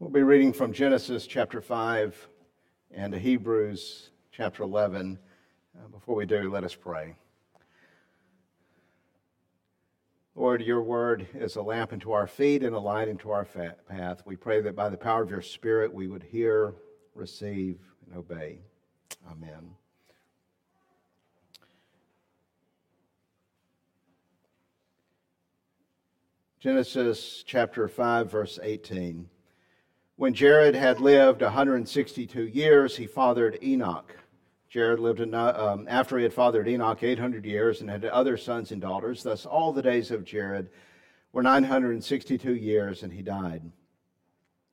[0.00, 2.28] We'll be reading from Genesis chapter 5
[2.90, 5.18] and Hebrews chapter 11.
[5.76, 7.16] Uh, before we do, let us pray.
[10.34, 14.22] Lord, your word is a lamp unto our feet and a light unto our path.
[14.24, 16.72] We pray that by the power of your Spirit we would hear,
[17.14, 18.60] receive, and obey.
[19.30, 19.72] Amen.
[26.58, 29.28] Genesis chapter 5, verse 18.
[30.20, 34.14] When Jared had lived 162 years, he fathered Enoch.
[34.68, 38.70] Jared lived in, um, after he had fathered Enoch 800 years and had other sons
[38.70, 39.22] and daughters.
[39.22, 40.68] Thus, all the days of Jared
[41.32, 43.62] were 962 years, and he died.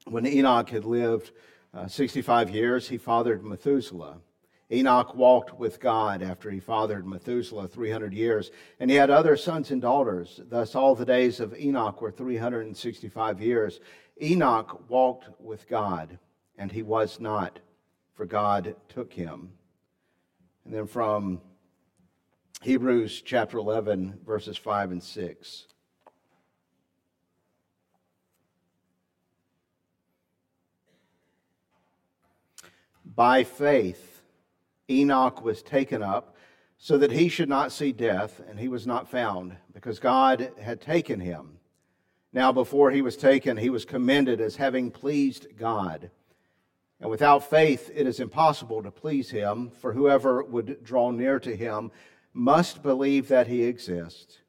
[0.04, 1.32] When Enoch had lived
[1.74, 4.18] uh, 65 years, he fathered Methuselah.
[4.70, 8.52] Enoch walked with God after he fathered Methuselah 300 years,
[8.82, 10.42] and he had other sons and daughters.
[10.50, 13.80] Thus, all the days of Enoch were 365 years.
[14.22, 16.18] Enoch walked with God,
[16.58, 17.60] and he was not,
[18.16, 19.52] for God took him.
[20.66, 21.42] And then from
[22.62, 25.66] Hebrews chapter 11, verses 5 and 6.
[33.06, 34.22] By faith,
[34.90, 36.36] Enoch was taken up
[36.78, 40.82] so that he should not see death, and he was not found, because God had
[40.82, 41.57] taken him.
[42.34, 46.12] Now, before he was taken, he was commended as having pleased God.
[47.00, 51.56] And without faith, it is impossible to please him, for whoever would draw near to
[51.56, 51.92] him
[52.34, 54.40] must believe that he exists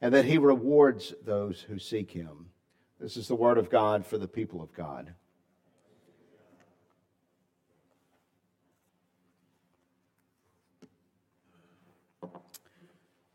[0.00, 2.50] and that he rewards those who seek him.
[3.00, 5.14] This is the word of God for the people of God.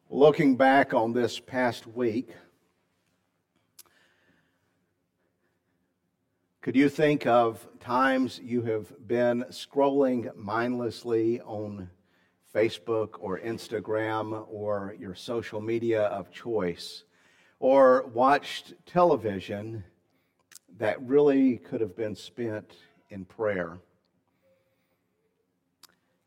[0.09, 2.29] Looking back on this past week,
[6.61, 11.89] Could you think of times you have been scrolling mindlessly on
[12.53, 17.03] Facebook or Instagram or your social media of choice,
[17.59, 19.83] or watched television
[20.77, 22.73] that really could have been spent
[23.11, 23.77] in prayer?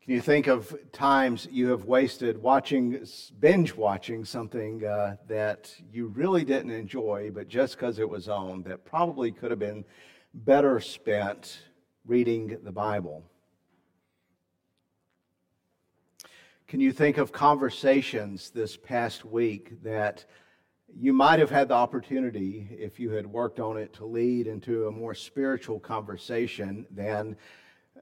[0.03, 3.05] Can you think of times you have wasted watching,
[3.39, 8.63] binge watching something uh, that you really didn't enjoy, but just because it was on,
[8.63, 9.85] that probably could have been
[10.33, 11.59] better spent
[12.05, 13.23] reading the Bible?
[16.67, 20.23] Can you think of conversations this past week that
[20.97, 24.87] you might have had the opportunity, if you had worked on it, to lead into
[24.87, 27.35] a more spiritual conversation than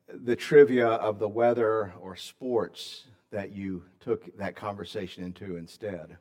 [0.08, 6.18] the trivia of the weather or sports that you took that conversation into instead?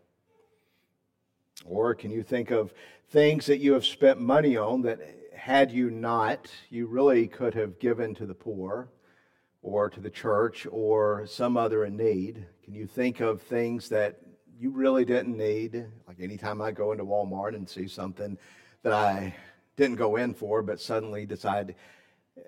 [1.64, 2.72] Or can you think of
[3.10, 5.00] things that you have spent money on that
[5.38, 8.88] had you not, you really could have given to the poor
[9.62, 12.44] or to the church or some other in need.
[12.65, 14.21] Can you think of things that
[14.59, 15.87] you really didn't need?
[16.09, 18.37] Like anytime I go into Walmart and see something
[18.82, 19.34] that I
[19.76, 21.76] didn't go in for, but suddenly decide,
[22.37, 22.41] eh,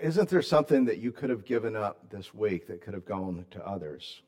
[0.00, 3.44] isn't there something that you could have given up this week that could have gone
[3.50, 4.22] to others?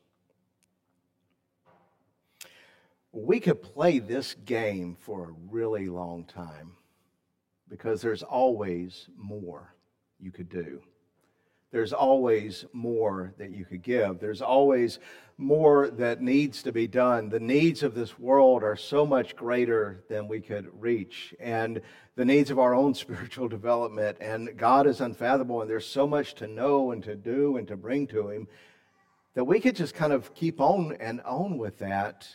[3.13, 6.73] We could play this game for a really long time
[7.69, 9.73] because there's always more
[10.19, 10.81] you could do.
[11.71, 14.19] There's always more that you could give.
[14.19, 14.99] There's always
[15.39, 17.29] more that needs to be done.
[17.29, 21.81] The needs of this world are so much greater than we could reach, and
[22.15, 24.17] the needs of our own spiritual development.
[24.21, 27.75] And God is unfathomable, and there's so much to know and to do and to
[27.75, 28.47] bring to Him
[29.33, 32.27] that we could just kind of keep on and on with that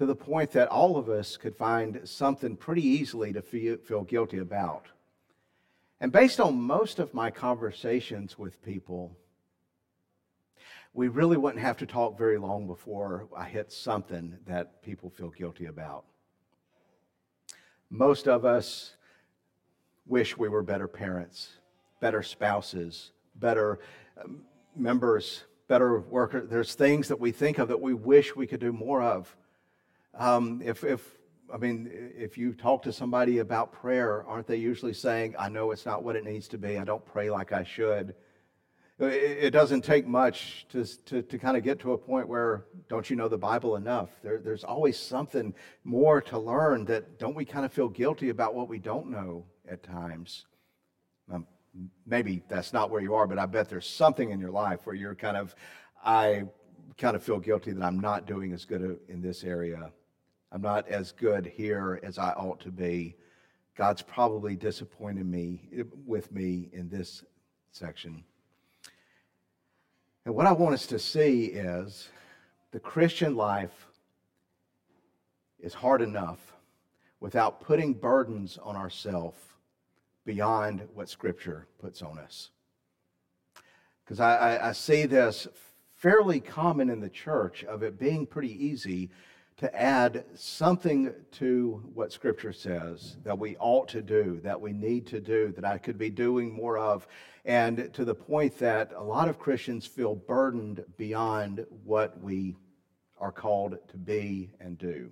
[0.00, 4.02] to the point that all of us could find something pretty easily to feel, feel
[4.02, 4.86] guilty about.
[6.00, 9.14] And based on most of my conversations with people,
[10.94, 15.28] we really wouldn't have to talk very long before I hit something that people feel
[15.28, 16.06] guilty about.
[17.90, 18.94] Most of us
[20.06, 21.58] wish we were better parents,
[22.00, 23.80] better spouses, better
[24.24, 24.44] um,
[24.74, 26.48] members, better workers.
[26.48, 29.36] There's things that we think of that we wish we could do more of.
[30.14, 31.16] Um, if, if,
[31.52, 35.70] I mean, if you talk to somebody about prayer, aren't they usually saying, I know
[35.70, 36.78] it's not what it needs to be.
[36.78, 38.14] I don't pray like I should.
[38.98, 43.08] It doesn't take much to, to, to kind of get to a point where, don't
[43.08, 44.10] you know the Bible enough?
[44.22, 45.54] There, there's always something
[45.84, 49.46] more to learn that don't we kind of feel guilty about what we don't know
[49.66, 50.44] at times?
[51.32, 51.46] Um,
[52.06, 54.94] maybe that's not where you are, but I bet there's something in your life where
[54.94, 55.54] you're kind of,
[56.04, 56.44] I
[56.98, 59.92] kind of feel guilty that I'm not doing as good in this area
[60.52, 63.16] I'm not as good here as I ought to be.
[63.76, 67.24] God's probably disappointed me eh, with me in this
[67.70, 68.24] section.
[70.24, 72.08] And what I want us to see is
[72.72, 73.86] the Christian life
[75.60, 76.52] is hard enough
[77.20, 79.38] without putting burdens on ourselves
[80.24, 82.50] beyond what Scripture puts on us.
[84.04, 85.46] Because I, I, I, see this
[85.96, 89.10] fairly common in the church of it being pretty easy
[89.60, 95.06] to add something to what Scripture says that we ought to do, that we need
[95.08, 97.06] to do, that I could be doing more of,
[97.44, 102.56] and to the point that a lot of Christians feel burdened beyond what we
[103.18, 105.10] are called to be and do.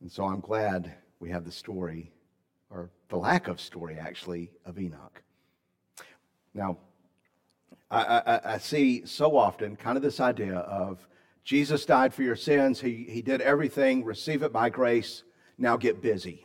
[0.00, 2.10] And so I'm glad we have the story,
[2.70, 5.22] or the lack of story actually, of Enoch.
[6.54, 6.78] Now,
[7.90, 11.06] I, I, I, see so often kind of this idea of
[11.44, 12.80] Jesus died for your sins.
[12.80, 14.04] He, he did everything.
[14.04, 15.22] Receive it by grace.
[15.56, 16.44] Now get busy,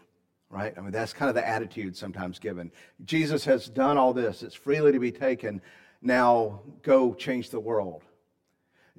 [0.49, 0.73] right?
[0.77, 2.71] I mean, that's kind of the attitude sometimes given.
[3.03, 4.43] Jesus has done all this.
[4.43, 5.61] It's freely to be taken.
[6.01, 8.03] Now go change the world.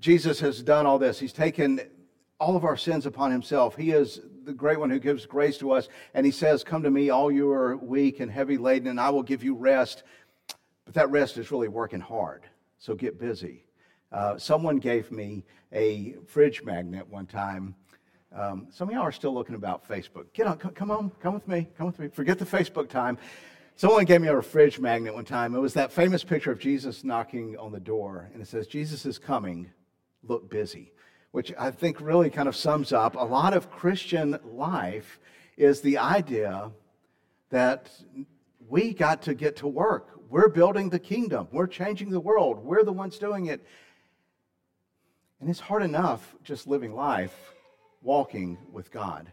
[0.01, 1.21] Jesus has done all this.
[1.21, 1.81] He's taken
[2.41, 3.77] all of our sins upon himself.
[3.77, 5.89] He is the great one who gives grace to us.
[6.15, 9.11] And he says, Come to me, all you are weak and heavy laden, and I
[9.11, 10.03] will give you rest.
[10.85, 12.45] But that rest is really working hard.
[12.79, 13.65] So get busy.
[14.11, 17.75] Uh, someone gave me a fridge magnet one time.
[18.35, 20.33] Um, some of y'all are still looking about Facebook.
[20.33, 22.09] Get on, come on, come with me, come with me.
[22.09, 23.19] Forget the Facebook time.
[23.77, 25.55] Someone gave me a fridge magnet one time.
[25.55, 29.07] It was that famous picture of Jesus knocking on the door, and it says, Jesus
[29.07, 29.71] is coming,
[30.23, 30.93] look busy,
[31.31, 35.19] which I think really kind of sums up a lot of Christian life
[35.57, 36.71] is the idea
[37.51, 37.91] that
[38.69, 40.22] we got to get to work.
[40.33, 41.49] We're building the kingdom.
[41.53, 42.65] We're changing the world.
[42.65, 43.63] We're the ones doing it.
[45.39, 47.53] And it's hard enough just living life
[48.01, 49.31] walking with God.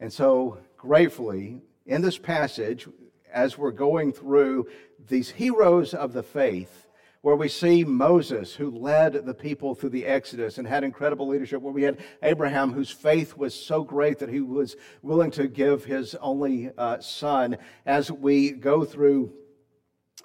[0.00, 2.88] And so, gratefully, in this passage,
[3.32, 4.66] as we're going through
[5.06, 6.88] these heroes of the faith,
[7.20, 11.62] where we see Moses, who led the people through the Exodus and had incredible leadership,
[11.62, 15.84] where we had Abraham, whose faith was so great that he was willing to give
[15.84, 17.56] his only uh, son,
[17.86, 19.32] as we go through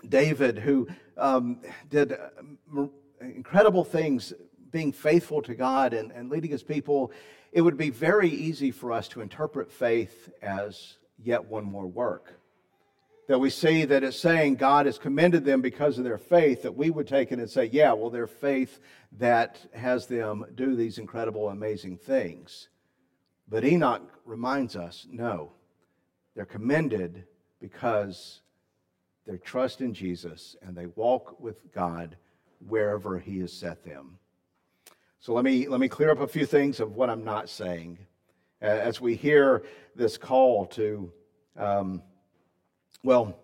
[0.08, 0.88] David, who
[1.18, 2.88] um, did uh,
[3.22, 4.34] incredible things,
[4.72, 7.12] being faithful to God and, and leading his people,
[7.52, 12.40] it would be very easy for us to interpret faith as yet one more work
[13.30, 16.76] that we see that it's saying God has commended them because of their faith, that
[16.76, 18.80] we would take it and say, yeah, well, their faith
[19.20, 22.70] that has them do these incredible, amazing things.
[23.48, 25.52] But Enoch reminds us no,
[26.36, 27.26] they're commended
[27.62, 28.42] because
[29.30, 32.18] they trust in Jesus and they walk with God
[32.68, 34.18] wherever He has set them.
[35.20, 38.00] So let me, let me clear up a few things of what I'm not saying.
[38.60, 39.64] As we hear
[39.96, 41.12] this call to,
[41.58, 42.02] um,
[43.04, 43.38] well,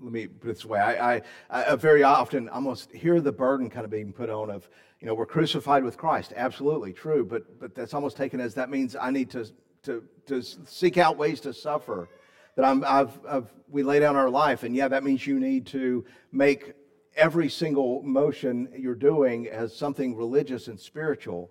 [0.00, 0.80] let me put it this way.
[0.80, 4.68] I, I, I, very often almost hear the burden kind of being put on of,
[5.00, 6.32] you know, we're crucified with Christ.
[6.34, 9.46] Absolutely true, but but that's almost taken as that means I need to
[9.84, 12.08] to to seek out ways to suffer.
[12.56, 15.66] That I'm I've, I've we lay down our life, and yeah, that means you need
[15.66, 16.74] to make
[17.16, 21.50] every single motion you're doing as something religious and spiritual.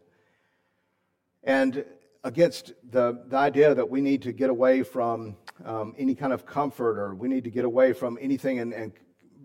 [1.44, 1.86] And
[2.24, 6.45] against the, the idea that we need to get away from um, any kind of
[6.45, 8.94] comfort or we need to get away from anything and, and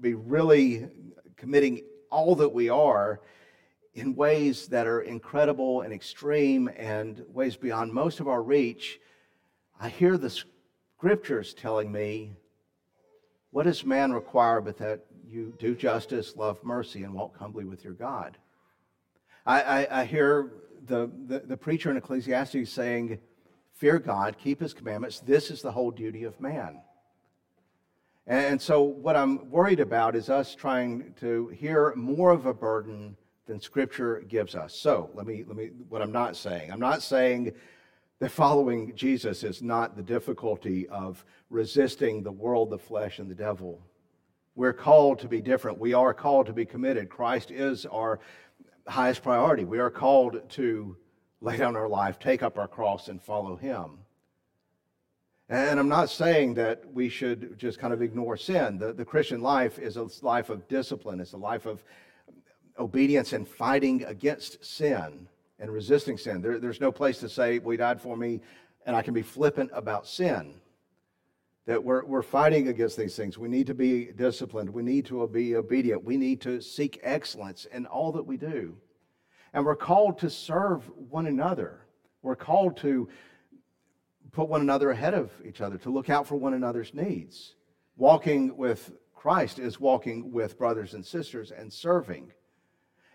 [0.00, 0.88] be really
[1.36, 3.20] committing all that we are
[3.94, 9.00] in ways that are incredible and extreme and ways beyond most of our reach,
[9.80, 10.16] I hear
[10.98, 12.32] the scriptures telling me,
[13.50, 17.84] What does man require but that you do justice, love mercy, and walk humbly with
[17.84, 18.36] your God?
[19.46, 20.52] I, I, I hear
[20.86, 23.18] the, the, the preacher in Ecclesiastes saying,
[23.74, 25.20] Fear God, keep his commandments.
[25.20, 26.80] This is the whole duty of man.
[28.26, 33.16] And so, what I'm worried about is us trying to hear more of a burden
[33.46, 34.74] than Scripture gives us.
[34.74, 37.52] So, let me, let me, what I'm not saying, I'm not saying
[38.20, 43.34] that following Jesus is not the difficulty of resisting the world, the flesh, and the
[43.34, 43.80] devil.
[44.56, 45.78] We're called to be different.
[45.78, 47.08] We are called to be committed.
[47.08, 48.18] Christ is our
[48.88, 49.64] highest priority.
[49.64, 50.96] We are called to
[51.40, 53.98] lay down our life, take up our cross, and follow Him.
[55.48, 58.78] And I'm not saying that we should just kind of ignore sin.
[58.78, 61.84] The, the Christian life is a life of discipline, it's a life of
[62.80, 66.40] obedience and fighting against sin and resisting sin.
[66.40, 68.40] There, there's no place to say, We died for me,
[68.86, 70.60] and I can be flippant about sin
[71.68, 73.36] that we're, we're fighting against these things.
[73.36, 74.70] We need to be disciplined.
[74.70, 76.02] We need to be obedient.
[76.02, 78.74] We need to seek excellence in all that we do.
[79.52, 81.80] And we're called to serve one another.
[82.22, 83.10] We're called to
[84.32, 87.54] put one another ahead of each other, to look out for one another's needs.
[87.98, 92.32] Walking with Christ is walking with brothers and sisters and serving.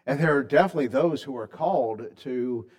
[0.06, 2.70] And there are definitely those who are called to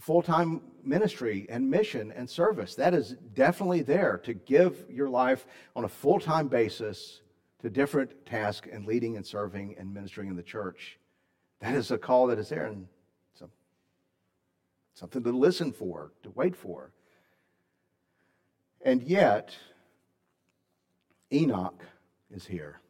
[0.00, 2.74] full time ministry and mission and service.
[2.74, 7.20] That is definitely there to give your life on a full time basis
[7.60, 10.98] to different tasks and leading and serving and ministering in the church.
[11.60, 12.86] That is a call that is there and
[14.96, 16.90] something to listen for, to wait for.
[18.82, 19.54] And yet,
[21.30, 21.84] Enoch
[22.30, 22.80] is here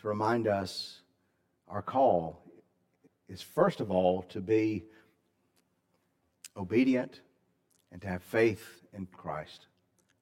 [0.00, 1.00] to remind us
[1.66, 2.44] our call
[3.30, 4.84] is first of all to be
[6.56, 7.20] obedient
[7.92, 9.66] and to have faith in Christ.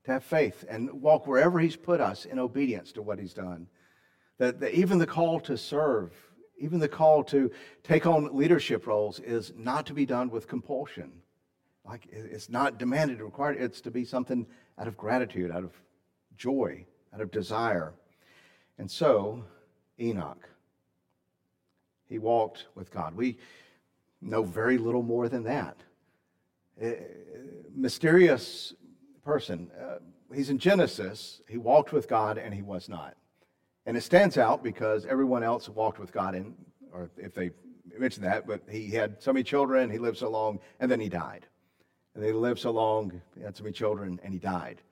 [0.05, 3.67] To have faith and walk wherever He's put us in obedience to what He's done.
[4.39, 6.13] That, that even the call to serve,
[6.59, 7.51] even the call to
[7.83, 11.11] take on leadership roles is not to be done with compulsion.
[11.85, 14.47] Like it's not demanded or required, it's to be something
[14.79, 15.73] out of gratitude, out of
[16.37, 16.85] joy,
[17.15, 17.95] out of desire.
[18.77, 19.45] And so,
[19.99, 20.49] Enoch,
[22.09, 23.15] he walked with God.
[23.15, 23.39] We
[24.21, 25.77] know very little more than that.
[26.83, 26.91] Uh,
[27.75, 28.75] mysterious
[29.25, 29.71] person.
[29.81, 29.99] Uh,
[30.35, 31.41] he's in Genesis.
[31.49, 33.17] He walked with God and he was not.
[33.87, 36.55] And it stands out because everyone else walked with God, in,
[36.93, 37.51] or if they
[37.99, 41.09] mention that, but he had so many children, he lived so long, and then he
[41.09, 41.47] died.
[42.15, 44.83] And he lived so long, he had so many children, and he died.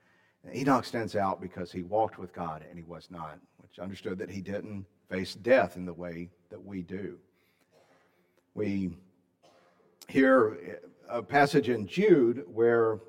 [0.53, 4.29] Enoch stands out because he walked with God and he was not, which understood that
[4.29, 7.17] he didn't face death in the way that we do.
[8.53, 8.91] We
[10.07, 12.99] hear a passage in Jude where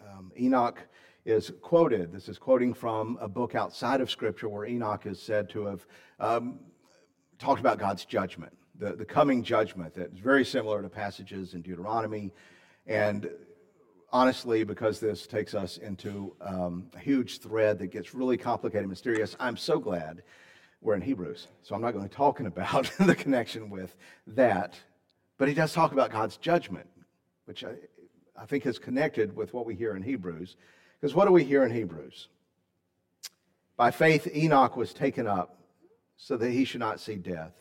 [0.00, 0.80] um, Enoch
[1.24, 2.12] is quoted.
[2.12, 5.86] This is quoting from a book outside of Scripture where Enoch is said to have
[6.18, 6.60] um,
[7.38, 12.32] talked about God's judgment, the, the coming judgment that's very similar to passages in Deuteronomy.
[12.86, 13.28] And
[14.12, 18.90] honestly, because this takes us into um, a huge thread that gets really complicated and
[18.90, 20.22] mysterious, I'm so glad
[20.80, 21.48] we're in Hebrews.
[21.62, 23.94] So I'm not going to be talking about the connection with
[24.28, 24.78] that.
[25.38, 26.86] But he does talk about God's judgment
[27.50, 27.72] which I,
[28.40, 30.54] I think is connected with what we hear in Hebrews.
[31.00, 32.28] Because what do we hear in Hebrews?
[33.76, 35.58] By faith, Enoch was taken up
[36.16, 37.52] so that he should not see death.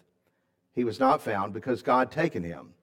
[0.75, 2.75] He was not found because God taken him.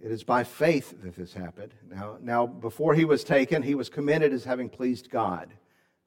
[0.00, 1.74] It is by faith that this happened.
[1.90, 5.52] Now, now, before he was taken, he was commended as having pleased God.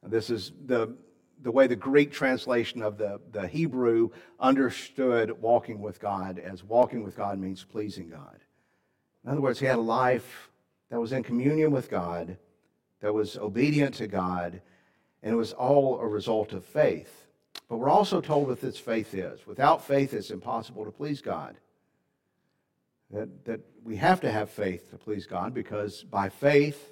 [0.02, 0.96] This is the,
[1.42, 7.04] the way the Greek translation of the, the Hebrew understood walking with God, as walking
[7.04, 8.40] with God means pleasing God.
[9.24, 10.50] In other words, he had a life
[10.90, 12.38] that was in communion with God,
[13.02, 14.62] that was obedient to God,
[15.22, 17.28] and it was all a result of faith.
[17.70, 19.46] But we're also told what this faith is.
[19.46, 21.58] Without faith, it's impossible to please God.
[23.12, 26.92] That, that we have to have faith to please God because by faith,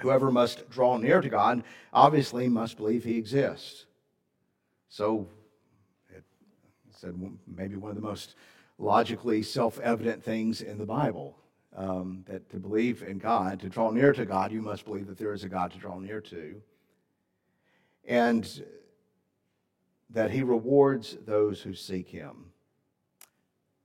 [0.00, 1.62] whoever must draw near to God
[1.92, 3.86] obviously must believe he exists.
[4.88, 5.28] So,
[6.10, 6.24] it
[6.90, 7.14] said
[7.46, 8.34] maybe one of the most
[8.78, 11.36] logically self evident things in the Bible.
[11.76, 15.18] Um, that to believe in God, to draw near to God, you must believe that
[15.18, 16.60] there is a God to draw near to.
[18.04, 18.64] And
[20.10, 22.46] that he rewards those who seek him.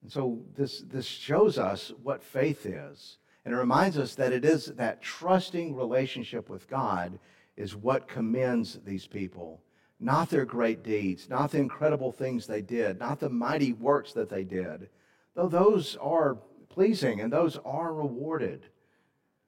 [0.02, 3.18] And so this, this shows us what faith is.
[3.46, 7.20] And it reminds us that it is that trusting relationship with God
[7.58, 9.62] is what commends these people
[10.04, 14.30] not their great deeds, not the incredible things they did, not the mighty works that
[14.30, 14.90] they did,
[15.34, 16.38] though those are
[16.70, 18.66] pleasing and those are rewarded.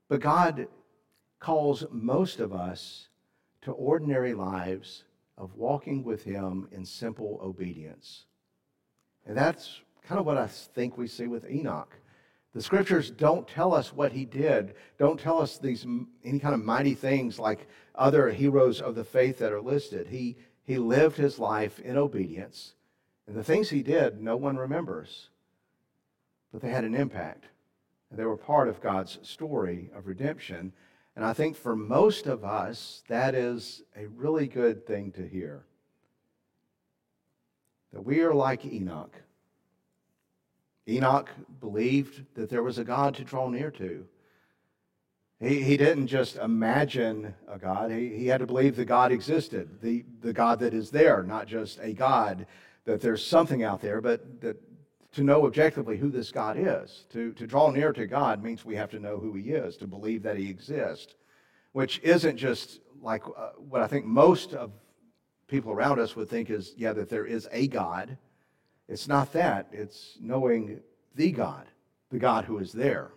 [0.07, 0.67] But God
[1.39, 3.09] calls most of us
[3.63, 5.03] to ordinary lives
[5.37, 8.25] of walking with Him in simple obedience.
[9.25, 11.93] And that's kind of what I think we see with Enoch.
[12.55, 15.85] The scriptures don't tell us what he did, don't tell us these
[16.23, 20.07] any kind of mighty things like other heroes of the faith that are listed.
[20.07, 22.75] He, he lived his life in obedience,
[23.27, 25.27] and the things he did, no one remembers.
[26.53, 27.43] But they had an impact,
[28.09, 30.71] and they were part of God's story of redemption.
[31.17, 35.65] And I think for most of us, that is a really good thing to hear.
[37.91, 39.21] That we are like Enoch
[40.87, 44.05] Enoch believed that there was a God to draw near to.
[45.39, 49.81] He, he didn't just imagine a God, he, he had to believe that God existed,
[49.81, 52.45] the, the God that is there, not just a God,
[52.85, 54.57] that there's something out there, but that
[55.13, 57.05] to know objectively who this God is.
[57.13, 59.87] To, to draw near to God means we have to know who He is, to
[59.87, 61.15] believe that He exists,
[61.71, 64.71] which isn't just like uh, what I think most of
[65.47, 68.17] people around us would think is, yeah, that there is a God,
[68.87, 70.79] it's not that, it's knowing
[71.15, 71.65] the God,
[72.11, 73.11] the God who is there.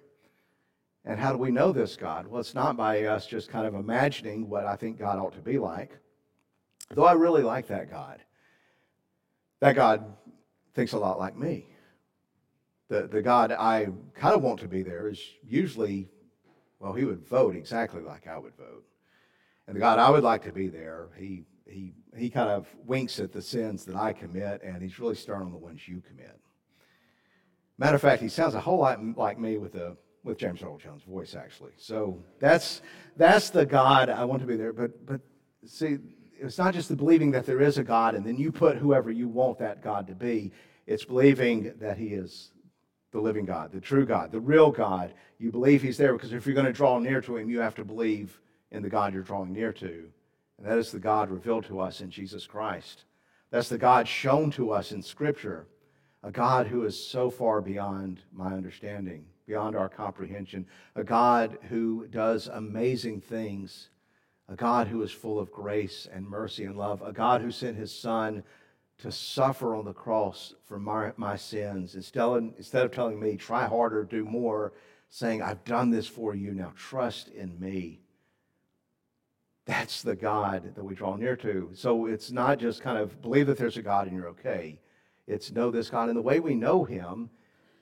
[1.05, 2.27] And how do we know this God?
[2.27, 5.41] Well, it's not by us just kind of imagining what I think God ought to
[5.41, 5.99] be like.
[6.91, 8.21] Though I really like that God.
[9.61, 10.05] That God
[10.75, 11.67] thinks a lot like me.
[12.89, 16.09] The, the God I kind of want to be there is usually,
[16.79, 18.85] well, he would vote exactly like I would vote.
[19.67, 23.21] And the God I would like to be there, he, he, he kind of winks
[23.21, 26.39] at the sins that I commit, and he's really stern on the ones you commit.
[27.79, 30.79] Matter of fact, he sounds a whole lot like me with a with James Earl
[30.79, 31.73] Jones' voice, actually.
[31.77, 32.83] So that's
[33.17, 34.73] that's the God I want to be there.
[34.73, 35.21] But but
[35.65, 35.99] see,
[36.39, 39.11] it's not just the believing that there is a God and then you put whoever
[39.11, 40.53] you want that God to be.
[40.87, 42.53] It's believing that He is
[43.13, 45.15] the living God, the true God, the real God.
[45.39, 47.75] You believe He's there because if you're going to draw near to Him, you have
[47.77, 50.11] to believe in the God you're drawing near to.
[50.59, 53.05] And that is the God revealed to us in Jesus Christ.
[53.51, 55.67] That's the God shown to us in Scripture,
[56.23, 62.07] a God who is so far beyond my understanding, beyond our comprehension, a God who
[62.09, 63.91] does amazing things,
[64.49, 67.77] a God who is full of grace and mercy and love, a God who sent
[67.77, 68.43] His Son
[68.99, 71.95] to suffer on the cross for my, my sins.
[71.95, 74.73] Instead instead of telling me, try harder, do more,
[75.09, 78.01] saying, I've done this for you, now trust in me.
[79.69, 81.69] That's the God that we draw near to.
[81.75, 84.79] So it's not just kind of believe that there's a God and you're okay.
[85.27, 86.09] It's know this God.
[86.09, 87.29] And the way we know him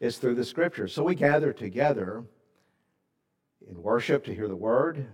[0.01, 0.93] is through the scriptures.
[0.93, 2.25] So we gather together
[3.71, 5.07] in worship to hear the word,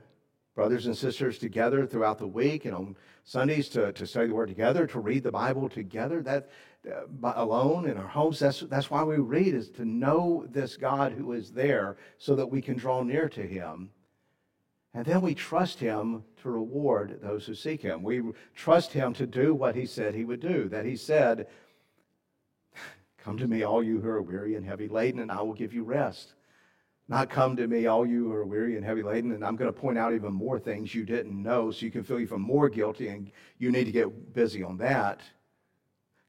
[0.54, 4.48] brothers and sisters together throughout the week and on Sundays to, to study the Word
[4.48, 6.22] together, to read the Bible together.
[6.22, 6.50] That
[6.90, 8.38] uh, alone in our homes.
[8.40, 12.46] That's that's why we read is to know this God who is there, so that
[12.46, 13.90] we can draw near to Him,
[14.94, 18.02] and then we trust Him to reward those who seek Him.
[18.02, 18.22] We
[18.54, 20.68] trust Him to do what He said He would do.
[20.68, 21.48] That He said,
[23.18, 25.72] "Come to me, all you who are weary and heavy laden, and I will give
[25.72, 26.34] you rest."
[27.08, 29.72] Not come to me, all you who are weary and heavy laden, and I'm going
[29.72, 32.68] to point out even more things you didn't know so you can feel even more
[32.68, 35.20] guilty and you need to get busy on that.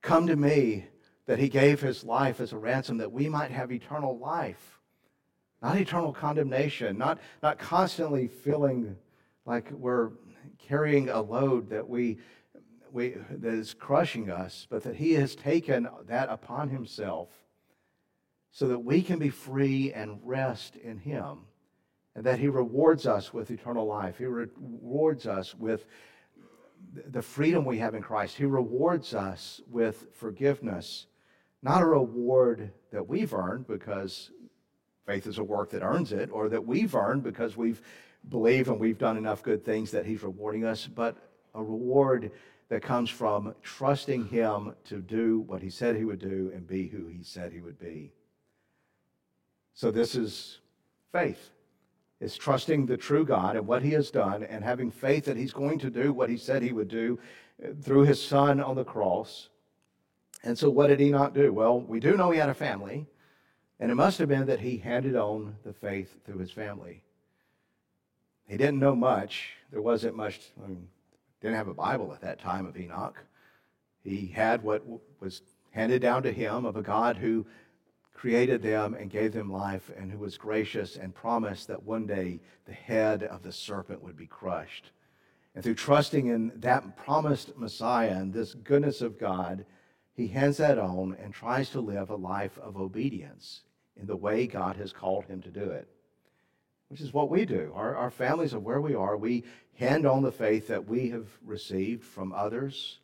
[0.02, 0.88] Come to me
[1.26, 4.80] that he gave his life as a ransom that we might have eternal life,
[5.64, 8.96] not eternal condemnation, not, not constantly feeling
[9.46, 10.12] like we're
[10.60, 12.20] carrying a load that we,
[12.92, 17.30] we that is crushing us, but that he has taken that upon himself
[18.54, 21.40] so that we can be free and rest in Him,
[22.16, 24.20] and that He rewards us with eternal life.
[24.20, 25.86] He rewards us with
[27.08, 28.38] the freedom we have in Christ.
[28.38, 31.08] He rewards us with forgiveness,
[31.64, 34.30] not a reward that we've earned because
[35.06, 37.82] faith is a work that earns it, or that we've earned because we've
[38.30, 41.18] believed and we've done enough good things that He's rewarding us, but
[41.56, 42.32] a reward
[42.70, 46.88] that comes from trusting Him to do what He said He would do and be
[46.88, 48.14] who He said He would be.
[49.74, 50.60] So this is
[51.12, 51.50] faith.
[52.24, 55.52] It's trusting the true God and what he has done and having faith that he's
[55.52, 57.20] going to do what he said he would do
[57.62, 59.50] uh, through his son on the cross.
[60.44, 61.52] And so what did he not do?
[61.52, 63.08] Well, we do know he had a family,
[63.80, 67.04] and it must have been that he handed on the faith through his family.
[68.48, 69.52] He didn't know much.
[69.72, 70.88] There wasn't much, I mean,
[71.42, 73.18] didn't have a Bible at that time of Enoch.
[74.04, 74.84] He had what
[75.20, 77.46] was handed down to him of a God who
[78.14, 82.40] created them and gave them life, and who was gracious and promised that one day
[82.66, 84.92] the head of the serpent would be crushed.
[85.56, 89.66] And through trusting in that promised Messiah and this goodness of God,
[90.14, 93.64] he hands that on and tries to live a life of obedience
[94.00, 95.88] in the way God has called him to do it,
[96.90, 97.72] which is what we do.
[97.76, 99.18] Our, our families are where we are.
[99.18, 99.44] We
[99.76, 103.00] hand on the faith that we have received from others,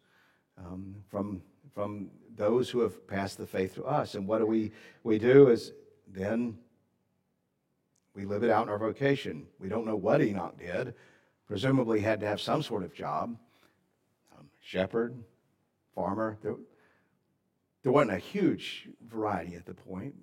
[0.57, 1.41] um, from,
[1.73, 4.15] from those who have passed the faith to us.
[4.15, 4.71] And what do we,
[5.03, 5.73] we do is
[6.07, 6.57] then
[8.15, 9.47] we live it out in our vocation.
[9.59, 10.93] We don't know what Enoch did.
[11.47, 13.35] Presumably had to have some sort of job.
[14.37, 15.23] Um, shepherd,
[15.95, 16.37] farmer.
[16.43, 16.55] There,
[17.83, 20.15] there wasn't a huge variety at the point.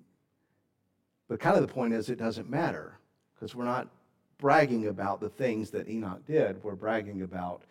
[1.27, 2.99] But kind of the point is it doesn't matter
[3.33, 3.89] because we're not
[4.37, 6.63] bragging about the things that Enoch did.
[6.63, 7.63] We're bragging about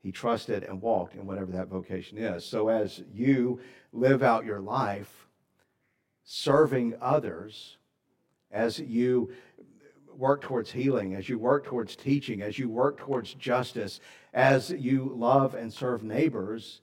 [0.00, 2.44] he trusted and walked in whatever that vocation is.
[2.44, 3.60] So as you
[3.92, 5.26] live out your life
[6.24, 7.78] serving others,
[8.50, 9.32] as you
[10.14, 14.00] work towards healing, as you work towards teaching, as you work towards justice,
[14.32, 16.80] as you love and serve neighbors,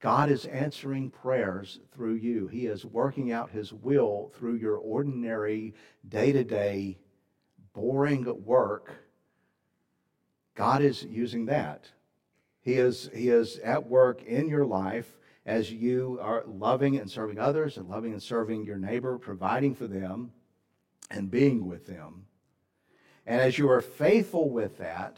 [0.00, 2.46] God is answering prayers through you.
[2.46, 5.74] He is working out His will through your ordinary,
[6.08, 6.98] day to day,
[7.72, 8.94] boring work.
[10.54, 11.88] God is using that.
[12.60, 17.38] He is, he is at work in your life as you are loving and serving
[17.38, 20.32] others and loving and serving your neighbor, providing for them.
[21.10, 22.26] and being with them.
[23.26, 25.16] And as you are faithful with that,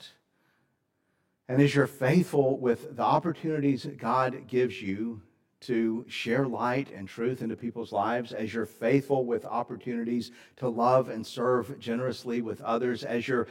[1.51, 5.21] and as you're faithful with the opportunities that God gives you
[5.63, 11.09] to share light and truth into people's lives, as you're faithful with opportunities to love
[11.09, 13.49] and serve generously with others, as you're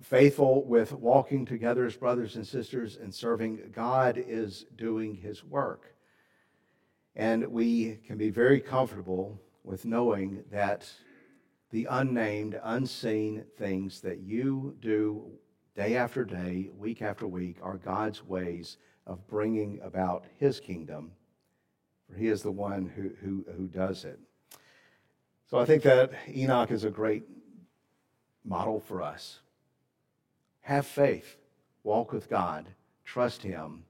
[0.00, 5.96] faithful with walking together as brothers and sisters and serving, God is doing his work.
[7.16, 10.88] And we can be very comfortable with knowing that
[11.72, 15.32] the unnamed, unseen things that you do
[15.76, 21.12] day after day, week after week, are God's ways of bringing about his kingdom
[22.12, 24.18] for he is the one who, who, who does it.
[25.50, 27.24] So I think that Enoch is a great
[28.44, 29.40] model for us.
[30.62, 31.36] Have faith,
[31.82, 32.66] walk with God,
[33.04, 33.84] trust him.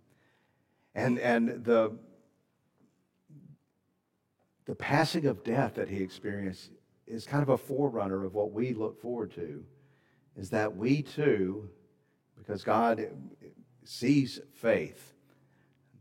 [0.95, 1.93] And, and the,
[4.67, 6.71] the passing of death that he experienced
[7.07, 9.65] is kind of a forerunner of what we look forward to,
[10.37, 11.69] is that we too,
[12.37, 13.07] because God
[13.85, 15.13] sees faith,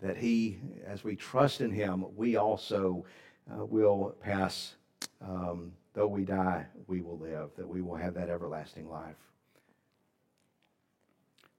[0.01, 3.05] that He, as we trust in Him, we also
[3.51, 4.75] uh, will pass.
[5.21, 9.17] Um, though we die, we will live, that we will have that everlasting life.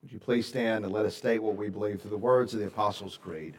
[0.03, 2.61] Would you please stand and let us state what we believe through the words of
[2.61, 3.55] the Apostles' Creed?